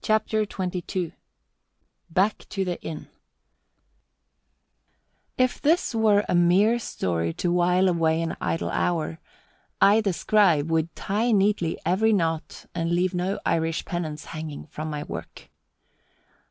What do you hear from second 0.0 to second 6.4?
CHAPTER XXII BACK TO THE INN If this were a